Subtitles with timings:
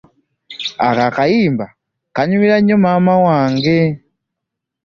[0.87, 1.65] Ako akayimba
[2.15, 3.77] kanyumira nnyo maama wange.